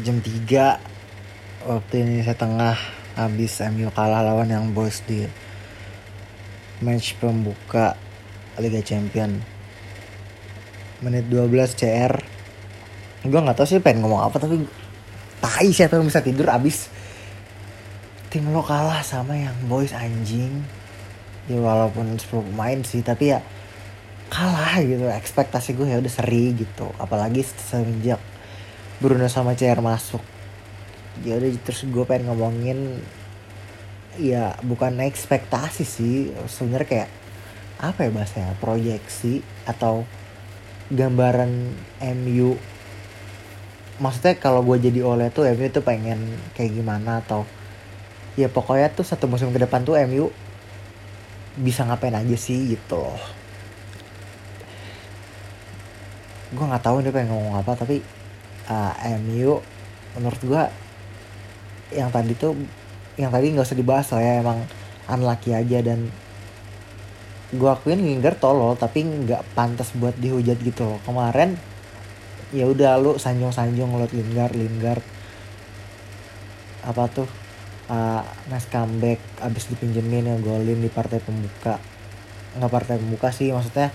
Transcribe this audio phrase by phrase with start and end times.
[0.00, 2.76] jam 3 waktu Indonesia Tengah
[3.20, 5.28] habis MU kalah lawan yang Boys di
[6.80, 7.96] match pembuka
[8.56, 9.40] Liga Champion.
[11.00, 12.12] Menit 12 CR
[13.20, 14.64] gue nggak tahu sih pengen ngomong apa tapi
[15.44, 16.88] tai siapa yang bisa tidur abis.
[18.32, 20.64] Tim lo kalah sama yang boys anjing.
[21.50, 23.44] Ya walaupun 10 pemain sih tapi ya
[24.32, 25.04] kalah gitu.
[25.08, 26.88] Ekspektasi gue ya udah seri gitu.
[26.96, 28.20] Apalagi semenjak
[29.00, 30.20] Bruno sama CR masuk.
[31.24, 33.00] Ya udah terus gue pengen ngomongin
[34.20, 37.10] ya bukan ekspektasi sih sebenarnya kayak
[37.80, 40.04] apa ya bahasanya proyeksi atau
[40.92, 41.72] gambaran
[42.20, 42.58] MU
[44.00, 46.18] maksudnya kalau gue jadi oleh tuh MU tuh pengen
[46.56, 47.44] kayak gimana atau
[48.36, 50.28] ya pokoknya tuh satu musim ke depan tuh MU
[51.60, 53.20] bisa ngapain aja sih gitu loh.
[56.50, 58.00] Gue nggak tahu dia pengen ngomong apa tapi
[58.70, 59.58] uh, MU
[60.14, 60.62] menurut gue
[61.90, 62.54] yang tadi tuh
[63.18, 64.62] yang tadi nggak usah dibahas lah ya emang
[65.10, 66.08] unlucky aja dan
[67.50, 70.98] gue akuin Lingard tolol tapi nggak pantas buat dihujat gitu loh.
[71.02, 71.58] Kemarin
[72.54, 75.04] ya udah lu sanjung-sanjung ngeliat Lingard Lingard
[76.86, 77.28] apa tuh
[77.90, 81.82] uh, nice comeback abis dipinjemin yang golin di partai pembuka.
[82.54, 83.90] Nggak partai pembuka sih maksudnya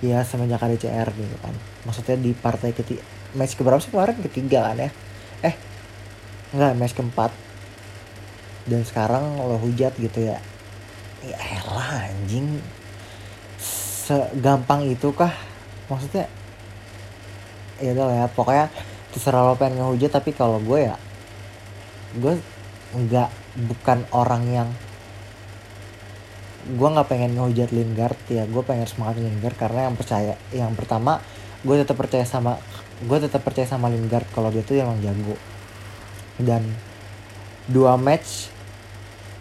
[0.00, 1.54] ya semenjak ada CR gitu kan.
[1.84, 4.16] Maksudnya di partai ketiga match keberapa sih kemarin?
[4.24, 4.90] Ketiga kan ya?
[5.44, 5.54] Eh
[6.56, 7.30] nggak match keempat.
[8.66, 10.40] Dan sekarang lo hujat gitu ya.
[11.22, 12.58] Ya elah anjing.
[13.60, 15.30] Segampang itu kah
[15.92, 16.26] maksudnya
[17.78, 18.26] ya udah ya.
[18.32, 18.66] Pokoknya
[19.12, 20.96] terserah lo pengen ngehujat tapi kalau gue ya
[22.16, 22.34] gue
[22.96, 23.30] nggak
[23.68, 24.68] bukan orang yang
[26.66, 28.48] gue nggak pengen ngehujat Lingard ya.
[28.48, 31.20] Gue pengen semangat Lingard karena yang percaya yang pertama
[31.62, 32.58] gue tetap percaya sama
[33.04, 35.36] gue tetap percaya sama Lingard kalau dia tuh emang jago.
[36.40, 36.64] Dan
[37.68, 38.52] dua match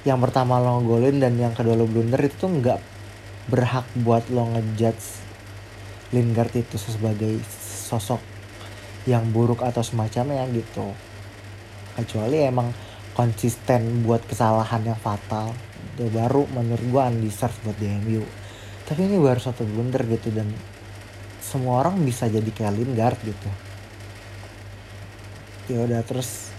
[0.03, 2.79] yang pertama lo golin dan yang kedua lo blunder itu tuh nggak
[3.49, 5.23] berhak buat lo ngejudge
[6.13, 7.39] Lingard itu sebagai
[7.87, 8.21] sosok
[9.05, 10.91] yang buruk atau semacamnya gitu.
[11.95, 12.73] Kecuali emang
[13.15, 15.55] konsisten buat kesalahan yang fatal
[15.95, 18.23] baru menurut gue undeserved buat di MU
[18.85, 20.51] tapi ini baru satu blunder gitu dan
[21.55, 23.49] semua orang bisa jadi kayak Lingard gitu.
[25.71, 26.51] Ya udah terus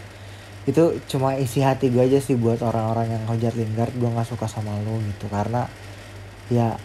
[0.64, 4.48] itu cuma isi hati gue aja sih buat orang-orang yang ngejar Lingard gue nggak suka
[4.48, 5.28] sama lo gitu.
[5.28, 5.68] Karena
[6.48, 6.80] ya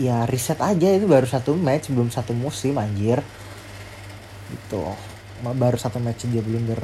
[0.00, 3.20] ya riset aja itu baru satu match belum satu musim anjir.
[4.48, 4.84] Gitu.
[5.44, 6.80] Baru satu match dia blunder.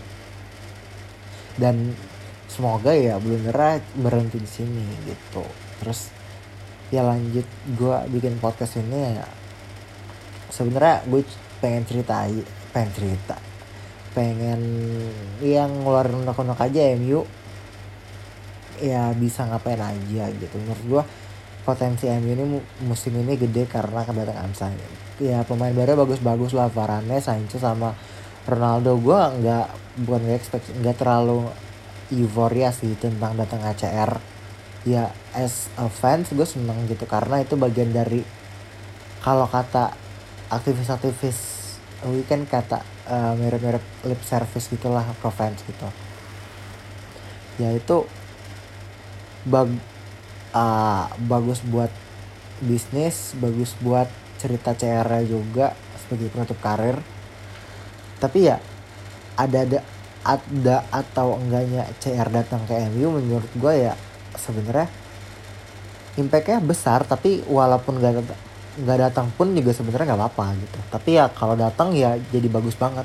[1.57, 1.97] Dan
[2.53, 5.41] semoga ya blundernya berhenti di sini gitu.
[5.81, 6.22] Terus
[6.93, 9.27] ya lanjut gue bikin podcast ini ya
[10.53, 11.25] sebenarnya gue
[11.65, 12.29] pengen cerita
[12.77, 13.37] pengen cerita
[14.13, 14.61] pengen
[15.41, 17.25] yang ngeluarin unek-unek aja MU
[18.77, 21.03] ya bisa ngapain aja gitu menurut gue
[21.63, 22.45] potensi MU ini
[22.83, 24.89] musim ini gede karena kedatangan Sancho.
[25.23, 27.95] Ya pemain baru bagus-bagus lah Varane, Sancho sama
[28.51, 28.99] Ronaldo.
[28.99, 29.67] Gue nggak
[30.03, 30.41] bukan nggak
[30.83, 31.47] nggak terlalu
[32.11, 34.32] euforia sih tentang datang ACR.
[34.83, 38.27] Ya as a fans gue seneng gitu karena itu bagian dari
[39.23, 39.95] kalau kata
[40.51, 41.39] aktivis-aktivis
[42.11, 45.87] weekend kata uh, mirip-mirip lip service gitulah pro fans gitu.
[47.63, 48.11] Ya itu
[49.47, 49.71] bag
[50.55, 51.91] uh, bagus buat
[52.63, 54.07] bisnis bagus buat
[54.39, 56.99] cerita CR juga sebagai penutup karir
[58.23, 58.63] tapi ya
[59.35, 59.81] ada ada
[60.23, 63.95] ada atau enggaknya CR datang ke MU menurut gue ya
[64.37, 64.89] sebenarnya
[66.17, 68.25] impactnya besar tapi walaupun gak
[68.73, 72.73] nggak datang pun juga sebenarnya nggak apa-apa gitu tapi ya kalau datang ya jadi bagus
[72.77, 73.05] banget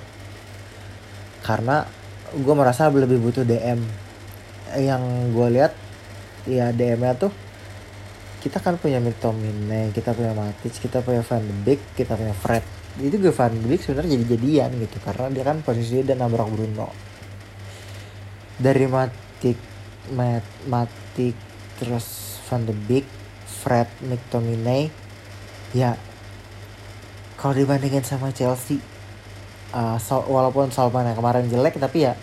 [1.43, 1.87] karena
[2.35, 3.79] gue merasa lebih butuh DM
[4.79, 5.71] yang gue lihat
[6.47, 7.31] ya DM-nya tuh
[8.37, 12.63] kita kan punya McTominay, kita punya Matic, kita punya Van de Beek, kita punya Fred.
[12.95, 16.87] Itu gue Van de Beek sebenarnya jadi-jadian gitu karena dia kan posisinya dan nabrak Bruno.
[18.55, 19.76] Dari Matic, Mat,
[20.11, 21.35] Matic,
[21.81, 23.03] terus Van de Beek,
[23.47, 24.87] Fred, McTominay,
[25.75, 25.99] ya
[27.37, 28.81] kalau dibandingin sama Chelsea,
[29.75, 32.13] uh, so, walaupun Salman yang kemarin jelek tapi ya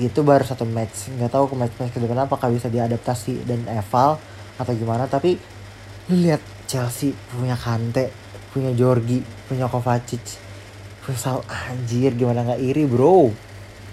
[0.00, 1.12] itu baru satu match.
[1.14, 4.16] Nggak tahu ke match match ke depan apakah bisa diadaptasi dan eval
[4.56, 5.36] atau gimana tapi
[6.08, 8.10] lihat Chelsea punya Kante
[8.52, 10.20] punya Jorgi punya Kovacic
[11.02, 13.28] punya Sal anjir gimana nggak iri bro?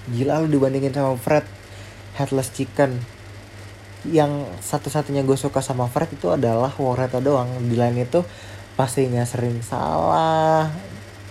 [0.09, 1.58] Gila lu dibandingin sama Fred
[2.19, 2.99] headless chicken.
[4.03, 7.47] Yang satu-satunya gue suka sama Fred itu adalah Wareta doang.
[7.63, 8.19] Di lain itu
[8.75, 10.67] pastinya sering salah.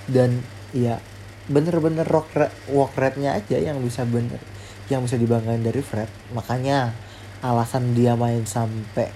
[0.09, 0.41] Dan
[0.73, 0.97] ya
[1.49, 4.41] bener-bener rock rate, walk rate-nya aja yang bisa bener
[4.89, 6.09] yang bisa dibanggain dari Fred.
[6.33, 6.93] Makanya
[7.45, 9.13] alasan dia main sampai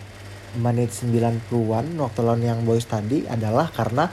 [0.60, 4.12] menit 90-an waktu lawan yang boys tadi adalah karena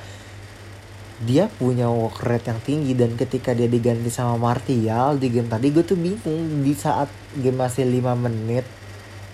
[1.20, 5.68] dia punya walk rate yang tinggi dan ketika dia diganti sama Martial di game tadi
[5.68, 8.64] gue tuh bingung di saat game masih 5 menit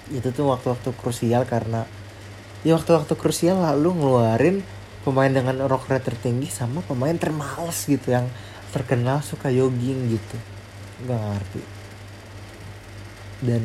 [0.09, 1.85] itu tuh waktu-waktu krusial karena
[2.65, 4.65] ya waktu-waktu krusial lalu ngeluarin
[5.05, 8.25] pemain dengan walk rate tertinggi sama pemain termales gitu yang
[8.73, 10.37] terkenal suka jogging gitu.
[11.05, 11.61] Nggak ngerti.
[13.45, 13.61] Dan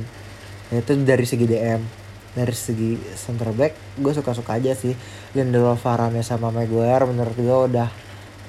[0.69, 1.83] ya itu dari segi DM
[2.31, 4.93] dari segi center back gue suka suka aja sih.
[5.33, 7.89] Lindelof Varane sama Maguire menurut gue udah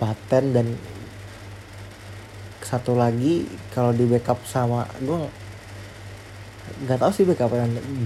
[0.02, 0.68] paten dan
[2.66, 5.30] satu lagi kalau di backup sama gue
[6.90, 7.54] nggak tahu sih backup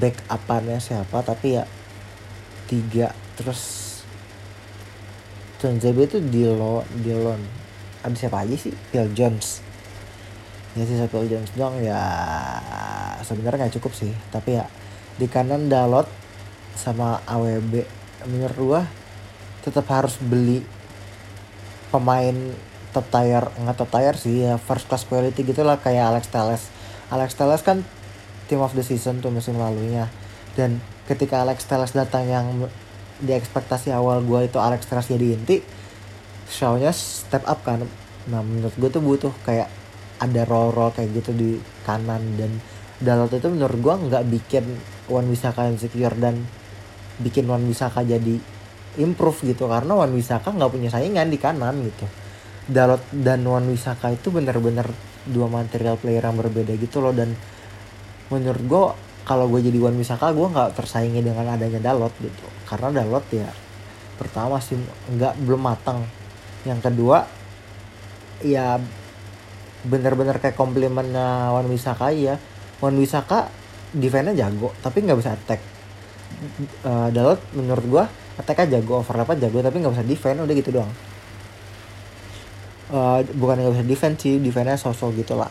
[0.03, 1.63] backupannya siapa tapi ya
[2.67, 3.85] tiga terus
[5.55, 7.65] Tunzebe itu Dilo Dilon
[8.05, 8.69] ada siapa aja sih?
[8.93, 9.65] Phil Jones.
[10.77, 11.97] Ya sih Phil Jones dong ya
[13.25, 14.13] sebenarnya nggak cukup sih.
[14.29, 14.69] Tapi ya
[15.17, 16.05] di kanan Dalot
[16.77, 17.81] sama AWB
[18.29, 18.81] menurut gua
[19.65, 20.61] tetap harus beli
[21.95, 22.35] pemain
[22.91, 26.63] top tier nggak top tier sih ya first class quality gitu lah kayak Alex Telles.
[27.07, 27.87] Alex Telles kan
[28.51, 30.11] team of the season tuh musim lalunya.
[30.59, 32.67] Dan ketika Alex Telles datang yang
[33.23, 35.63] di ekspektasi awal gue itu Alex Telles jadi inti
[36.51, 37.87] shownya step up kan.
[38.27, 39.71] Nah menurut gue tuh butuh kayak
[40.19, 42.35] ada roll roll kayak gitu di kanan.
[42.35, 42.59] Dan
[42.95, 44.65] Dalot itu menurut gue nggak bikin
[45.11, 46.47] Wan Wisaka insecure dan
[47.19, 48.39] bikin Wan Wisaka jadi
[49.01, 52.05] improve gitu karena Wan Wisaka nggak punya saingan di kanan gitu.
[52.65, 54.89] Dalot dan Wan Wisaka itu bener-bener
[55.25, 57.33] dua material player yang berbeda gitu loh dan
[58.29, 58.83] menurut gue
[59.25, 62.45] kalau gue jadi Wan Wisaka gue nggak tersaingi dengan adanya Dalot gitu.
[62.65, 63.49] Karena Dalot ya
[64.15, 64.77] pertama sih
[65.11, 66.05] nggak belum matang.
[66.65, 67.25] Yang kedua
[68.41, 68.77] ya
[69.85, 72.41] bener-bener kayak komplimennya Wan Wisaka ya
[72.81, 73.49] Wan Wisaka
[73.93, 75.61] defense jago tapi nggak bisa attack.
[76.85, 78.05] Uh, Dalot menurut gua
[78.35, 80.91] attack jago overlap jago tapi nggak bisa defense udah gitu doang.
[82.85, 85.49] Uh, bukan nggak bisa defense sih defense sosok gitu lah.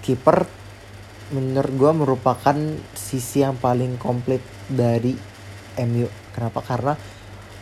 [0.00, 0.46] Kiper
[1.32, 2.56] menurut gua merupakan
[2.92, 5.16] sisi yang paling komplit dari
[5.82, 6.06] MU
[6.36, 6.60] kenapa?
[6.62, 6.94] Karena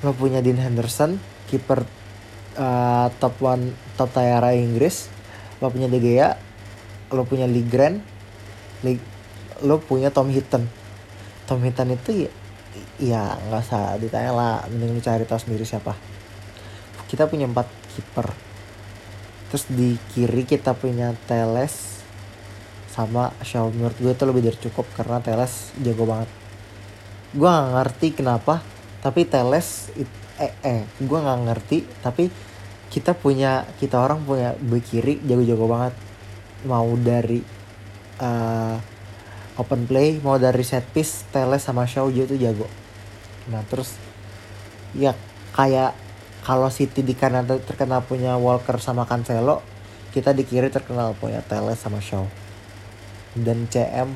[0.02, 1.14] lo punya Dean Henderson
[1.46, 1.86] kiper
[2.58, 5.06] uh, top one top tier Inggris
[5.62, 6.34] lo punya De Gea
[7.12, 8.02] lo punya Lee Grant
[8.82, 8.98] Lee,
[9.62, 10.66] lo punya Tom Hinton
[11.46, 12.30] Tom Hinton itu ya
[13.02, 14.54] ya nggak usah ditanya lah.
[14.70, 15.98] Mending lu cari tahu sendiri siapa.
[17.10, 18.30] Kita punya empat kiper.
[19.50, 22.00] Terus di kiri kita punya Teles
[22.88, 26.30] sama Shaw menurut gue itu lebih dari cukup karena Teles jago banget.
[27.34, 28.62] Gue gak ngerti kenapa
[29.02, 29.90] tapi Teles
[30.38, 32.32] eh eh gue nggak ngerti tapi
[32.88, 35.94] kita punya kita orang punya bek kiri jago-jago banget.
[36.64, 37.42] Mau dari
[38.22, 38.76] uh,
[39.60, 42.81] open play mau dari set piece Teles sama Shaw itu jago
[43.50, 43.98] nah terus
[44.94, 45.16] ya
[45.56, 45.96] kayak
[46.42, 49.62] kalau City di kanan terkenal punya Walker sama Cancelo
[50.12, 52.28] kita di kiri terkenal punya Teles sama Shaw.
[53.32, 54.12] Dan CM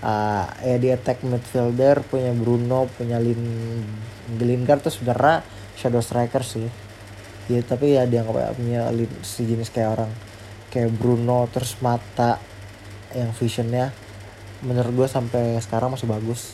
[0.00, 3.84] uh, ya di attack midfielder punya Bruno punya Lin
[4.40, 5.44] Lingard tuh sebenarnya
[5.76, 6.64] shadow striker sih.
[7.52, 8.88] Ya tapi ya dia nggak punya
[9.20, 10.10] sejenis kayak orang
[10.72, 12.40] kayak Bruno terus mata
[13.12, 13.92] yang visionnya
[14.64, 16.52] menurut gue sampai sekarang masih bagus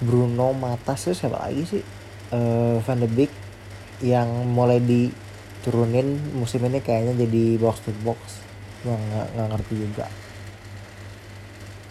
[0.00, 1.82] Bruno mata sih siapa lagi sih?
[2.30, 3.32] Uh, Van de Beek
[4.00, 8.40] yang mulai diturunin musim ini kayaknya jadi box to box.
[8.84, 10.06] Nggak ngerti juga.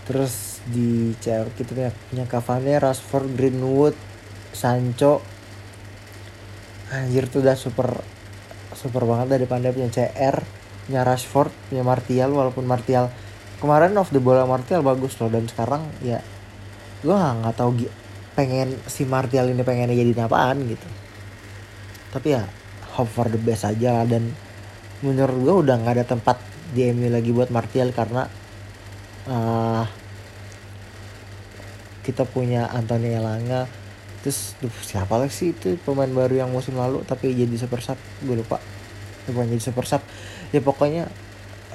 [0.09, 3.93] Terus di CR kita punya Cavani, Rashford, Greenwood,
[4.57, 5.21] Sancho.
[6.89, 8.01] Anjir tuh udah super
[8.73, 10.41] super banget dari pandai punya CR
[10.89, 13.13] punya Rashford punya Martial walaupun Martial
[13.61, 16.23] kemarin off the bola Martial bagus loh dan sekarang ya
[16.99, 17.87] gue nggak tahu
[18.35, 20.87] pengen si Martial ini pengen jadi apaan gitu.
[22.11, 22.43] Tapi ya
[22.95, 24.05] hope for the best aja lah.
[24.07, 24.31] Dan
[25.03, 26.39] menurut gue udah nggak ada tempat
[26.71, 28.27] di MU lagi buat Martial karena
[29.27, 29.83] uh,
[32.03, 33.67] kita punya Anthony Elanga.
[34.19, 37.99] Terus duh, siapa lagi sih itu pemain baru yang musim lalu tapi jadi super sub?
[38.23, 38.59] Gue lupa.
[39.27, 40.03] Bukan jadi super sub.
[40.51, 41.07] Ya pokoknya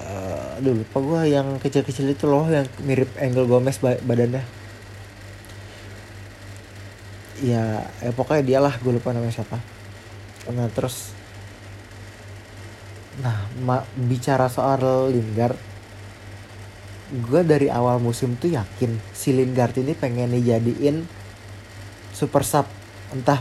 [0.01, 4.64] uh, aduh lupa gue yang kecil-kecil itu loh yang mirip Angel Gomez badannya
[7.45, 9.61] ya ya pokoknya dia lah gue lupa namanya siapa.
[10.49, 11.13] Nah terus
[13.21, 15.55] nah ma- bicara soal Lingard
[17.15, 21.05] gue dari awal musim tuh yakin si Lingard ini pengen dijadiin
[22.17, 22.67] super sub.
[23.13, 23.39] Entah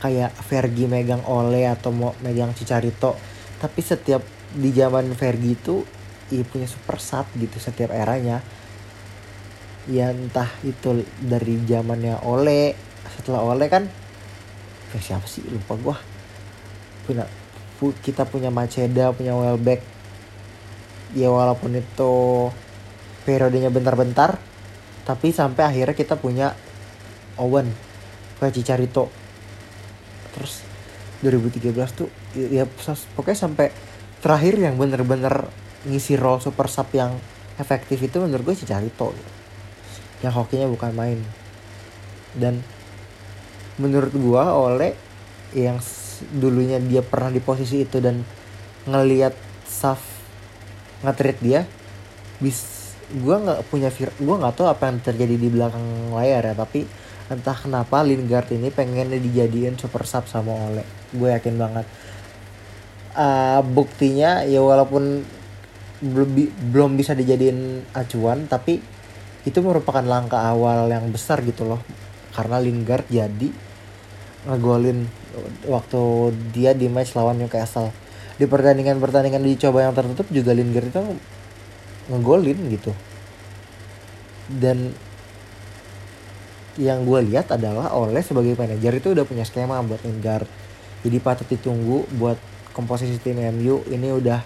[0.00, 3.14] kayak Fergie megang Ole atau mau megang Cicarito
[3.60, 4.20] tapi setiap
[4.52, 5.84] di zaman Fergie itu
[6.32, 8.40] ia punya super sub gitu setiap eranya.
[9.86, 12.74] Ya entah itu dari zamannya Ole
[13.18, 13.84] setelah Ole kan
[14.94, 15.44] eh, siapa sih?
[15.46, 15.96] Lupa gua.
[17.04, 17.24] Punya
[17.76, 19.82] pu, kita punya Maceda punya Welbeck.
[21.14, 22.14] Ya walaupun itu
[23.26, 24.38] periodenya bentar-bentar
[25.06, 26.54] tapi sampai akhirnya kita punya
[27.38, 27.70] Owen
[28.42, 29.06] kayak Cicarito
[30.34, 30.66] terus
[31.22, 32.64] 2013 tuh ya, ya
[33.14, 33.70] pokoknya sampai
[34.18, 35.46] terakhir yang bener-bener
[35.86, 37.14] ngisi role super sub yang
[37.56, 39.14] efektif itu menurut gue Cicarito
[40.24, 41.18] yang hokinya bukan main.
[42.36, 42.60] Dan
[43.76, 44.92] menurut gue oleh
[45.52, 45.78] yang
[46.32, 48.24] dulunya dia pernah di posisi itu dan
[48.88, 49.36] ngelihat
[49.68, 50.00] Saf
[51.04, 51.12] nge
[51.44, 51.68] dia
[52.40, 56.88] bis gue nggak punya gue nggak tahu apa yang terjadi di belakang layar ya tapi
[57.26, 60.86] entah kenapa Lingard ini pengen dijadiin super sub sama Ole.
[61.10, 61.86] Gue yakin banget.
[63.16, 65.24] Uh, buktinya ya walaupun
[65.96, 66.28] belum
[66.70, 68.84] belum bisa dijadiin acuan tapi
[69.48, 71.82] itu merupakan langkah awal yang besar gitu loh.
[72.30, 73.50] Karena Lingard jadi
[74.46, 75.10] ngegolin
[75.66, 77.90] waktu dia di match lawan Newcastle.
[78.36, 81.00] Di pertandingan pertandingan dicoba yang tertutup juga Lingard itu
[82.12, 82.92] ngegolin gitu.
[84.46, 84.94] Dan
[86.76, 90.46] yang gue lihat adalah oleh sebagai manajer itu udah punya skema buat Lingard.
[91.02, 92.36] Jadi patut ditunggu buat
[92.76, 94.44] komposisi tim MU ini udah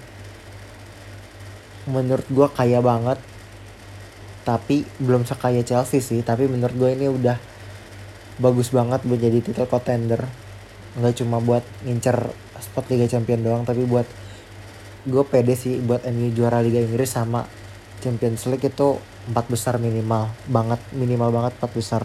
[1.90, 3.18] menurut gue kaya banget.
[4.46, 6.22] Tapi belum sekaya Chelsea sih.
[6.22, 7.49] Tapi menurut gue ini udah
[8.40, 10.24] bagus banget buat jadi title contender.
[10.96, 12.16] Nggak cuma buat ngincer
[12.60, 14.08] spot Liga Champion doang tapi buat
[15.08, 17.48] gue pede sih buat MU juara Liga Inggris sama
[18.04, 22.02] Champions League itu empat besar minimal banget minimal banget empat besar.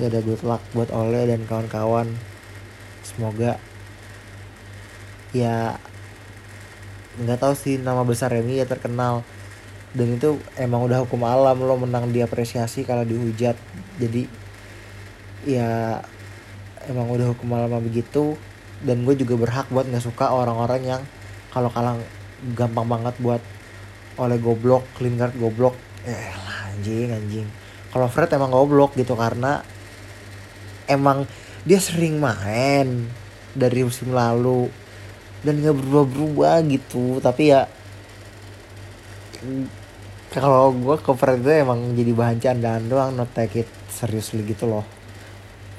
[0.00, 2.08] Ya ada good luck buat Ole dan kawan-kawan.
[3.04, 3.60] Semoga
[5.36, 5.76] ya
[7.14, 9.22] nggak tahu sih nama besar MU ya terkenal.
[9.94, 13.54] Dan itu emang udah hukum alam lo menang diapresiasi kalau dihujat.
[14.02, 14.26] Jadi
[15.44, 16.00] ya
[16.88, 18.36] emang udah hukum malam begitu.
[18.84, 21.02] Dan gue juga berhak buat nggak suka orang-orang yang
[21.48, 21.96] kalau kalah
[22.52, 23.40] gampang banget buat
[24.20, 25.72] oleh goblok Lingard goblok.
[26.04, 27.48] Eh lah anjing anjing.
[27.88, 29.64] Kalau Fred emang goblok gitu karena
[30.84, 31.24] emang
[31.64, 33.08] dia sering main
[33.56, 34.68] dari musim lalu
[35.40, 37.24] dan nggak berubah-berubah gitu.
[37.24, 37.64] Tapi ya
[40.34, 44.66] kalau gue ke Fred itu emang jadi bahan candaan doang not take it seriously gitu
[44.66, 44.82] loh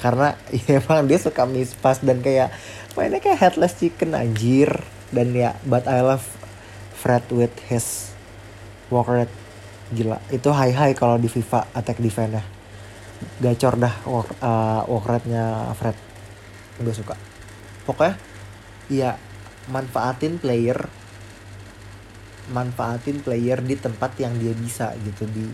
[0.06, 0.38] karena
[0.70, 2.54] ya emang dia suka mispas dan kayak
[2.94, 4.70] mainnya kayak headless chicken anjir.
[5.10, 6.26] Dan ya but I love
[6.94, 8.14] Fred with his
[8.94, 9.34] walk rate
[9.94, 12.44] gila itu high high kalau di FIFA attack defense nya
[13.38, 15.98] gacor dah walk, uh, walk rate nya Fred.
[16.82, 17.18] Gue suka.
[17.86, 18.18] Pokoknya
[18.92, 19.18] ya
[19.66, 20.78] manfaatin player
[22.54, 25.50] manfaatin player di tempat yang dia bisa gitu di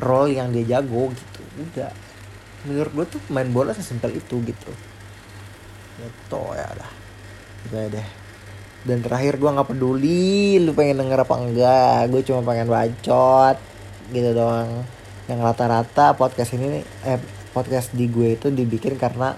[0.00, 1.42] role yang dia jago gitu.
[1.60, 1.92] Udah
[2.64, 4.70] menurut gue tuh main bola sesimpel itu gitu.
[6.00, 6.90] Gitu ya lah
[7.64, 8.08] gitu ya deh.
[8.84, 12.00] Dan terakhir gue nggak peduli lu pengen denger apa enggak.
[12.12, 13.56] Gue cuma pengen bacot
[14.12, 14.84] gitu doang.
[15.24, 17.20] Yang rata-rata podcast ini nih eh
[17.56, 19.32] podcast di gue itu dibikin karena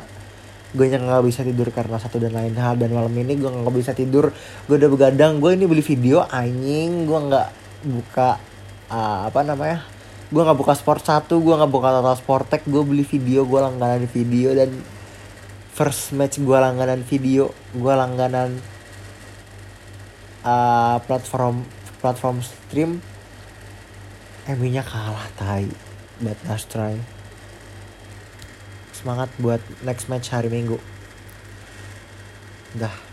[0.75, 2.75] gue yang nggak bisa tidur karena satu dan lain hal.
[2.75, 4.35] Dan malam ini gue nggak bisa tidur.
[4.66, 7.06] Gue udah begadang gue ini beli video anjing.
[7.06, 7.49] Gue nggak
[7.87, 8.42] buka
[8.90, 9.95] uh, apa namanya
[10.26, 14.11] gue nggak buka sport satu gue nggak buka total sportek gue beli video gue langganan
[14.11, 14.75] video dan
[15.71, 18.59] first match gue langganan video gue langganan
[20.47, 21.66] uh, platform
[21.99, 23.02] platform stream.
[24.47, 25.66] MU nya kalah tai.
[26.23, 26.97] But last try.
[28.95, 30.78] Semangat buat next match hari minggu.
[32.78, 33.05] Dah